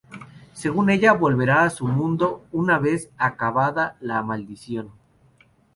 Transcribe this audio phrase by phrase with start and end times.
[0.53, 4.91] Según ella, volverá a su mundo una vez acabada la maldición.